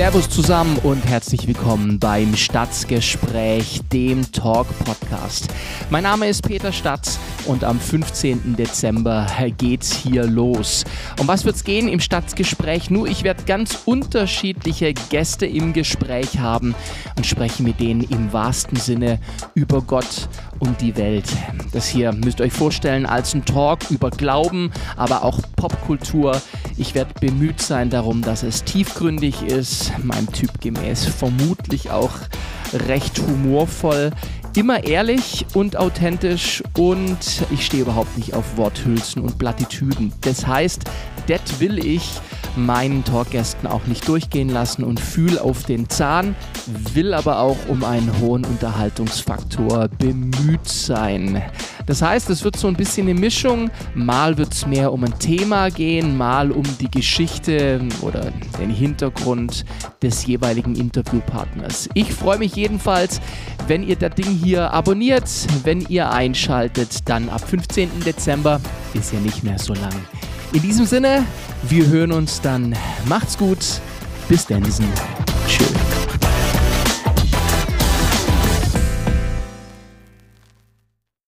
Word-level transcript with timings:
Servus 0.00 0.30
zusammen 0.30 0.78
und 0.78 1.04
herzlich 1.06 1.46
willkommen 1.46 1.98
beim 1.98 2.34
Stadtgespräch, 2.34 3.82
dem 3.92 4.32
Talk-Podcast. 4.32 5.48
Mein 5.90 6.04
Name 6.04 6.26
ist 6.26 6.40
Peter 6.42 6.72
Statz 6.72 7.18
und 7.44 7.64
am 7.64 7.78
15. 7.78 8.56
Dezember 8.56 9.26
geht's 9.58 9.92
hier 9.92 10.24
los. 10.24 10.84
Um 11.20 11.28
was 11.28 11.44
wird's 11.44 11.64
gehen 11.64 11.86
im 11.86 12.00
Stadtgespräch? 12.00 12.88
Nur 12.88 13.08
ich 13.08 13.24
werde 13.24 13.44
ganz 13.44 13.82
unterschiedliche 13.84 14.94
Gäste 14.94 15.44
im 15.44 15.74
Gespräch 15.74 16.38
haben 16.38 16.74
und 17.18 17.26
spreche 17.26 17.62
mit 17.62 17.78
denen 17.78 18.00
im 18.00 18.32
wahrsten 18.32 18.78
Sinne 18.78 19.20
über 19.54 19.82
Gott 19.82 20.30
und 20.60 20.80
die 20.80 20.96
Welt. 20.96 21.26
Das 21.72 21.86
hier 21.86 22.12
müsst 22.12 22.40
ihr 22.40 22.46
euch 22.46 22.54
vorstellen 22.54 23.04
als 23.04 23.34
ein 23.34 23.44
Talk 23.44 23.80
über 23.90 24.08
Glauben, 24.08 24.72
aber 24.96 25.24
auch 25.24 25.40
Popkultur. 25.56 26.40
Ich 26.80 26.94
werde 26.94 27.12
bemüht 27.20 27.60
sein 27.60 27.90
darum, 27.90 28.22
dass 28.22 28.42
es 28.42 28.64
tiefgründig 28.64 29.42
ist, 29.42 29.92
meinem 30.02 30.32
Typ 30.32 30.62
gemäß 30.62 31.04
vermutlich 31.04 31.90
auch 31.90 32.14
recht 32.72 33.18
humorvoll, 33.18 34.12
immer 34.56 34.82
ehrlich 34.84 35.44
und 35.52 35.76
authentisch 35.76 36.62
und 36.78 37.18
ich 37.50 37.66
stehe 37.66 37.82
überhaupt 37.82 38.16
nicht 38.16 38.32
auf 38.32 38.56
Worthülsen 38.56 39.20
und 39.20 39.38
Plattitüden. 39.38 40.14
Das 40.22 40.46
heißt, 40.46 40.84
das 41.26 41.60
will 41.60 41.84
ich 41.84 42.12
meinen 42.56 43.04
Talkgästen 43.04 43.68
auch 43.68 43.86
nicht 43.86 44.06
durchgehen 44.08 44.48
lassen 44.48 44.84
und 44.84 45.00
fühle 45.00 45.42
auf 45.42 45.64
den 45.64 45.88
Zahn, 45.88 46.34
will 46.94 47.14
aber 47.14 47.40
auch 47.40 47.56
um 47.68 47.84
einen 47.84 48.10
hohen 48.20 48.44
Unterhaltungsfaktor 48.44 49.88
bemüht 49.88 50.68
sein. 50.68 51.42
Das 51.86 52.02
heißt, 52.02 52.30
es 52.30 52.44
wird 52.44 52.56
so 52.56 52.68
ein 52.68 52.76
bisschen 52.76 53.08
eine 53.08 53.18
Mischung. 53.18 53.70
Mal 53.94 54.38
wird 54.38 54.52
es 54.52 54.66
mehr 54.66 54.92
um 54.92 55.02
ein 55.04 55.18
Thema 55.18 55.70
gehen, 55.70 56.16
mal 56.16 56.52
um 56.52 56.62
die 56.78 56.90
Geschichte 56.90 57.80
oder 58.00 58.32
den 58.60 58.70
Hintergrund 58.70 59.64
des 60.02 60.24
jeweiligen 60.26 60.76
Interviewpartners. 60.76 61.88
Ich 61.94 62.12
freue 62.12 62.38
mich 62.38 62.54
jedenfalls, 62.54 63.20
wenn 63.66 63.82
ihr 63.82 63.96
das 63.96 64.14
Ding 64.14 64.26
hier 64.26 64.72
abonniert, 64.72 65.28
wenn 65.64 65.80
ihr 65.88 66.10
einschaltet, 66.10 67.08
dann 67.08 67.28
ab 67.28 67.48
15. 67.48 67.90
Dezember 68.06 68.60
ist 68.94 69.12
ja 69.12 69.20
nicht 69.20 69.42
mehr 69.42 69.58
so 69.58 69.74
lang. 69.74 69.94
In 70.52 70.62
diesem 70.62 70.84
Sinne, 70.84 71.24
wir 71.62 71.86
hören 71.86 72.10
uns 72.10 72.40
dann. 72.40 72.74
Macht's 73.06 73.38
gut. 73.38 73.58
Bis 74.28 74.46
dann. 74.46 74.62
Tschüss. 75.46 75.99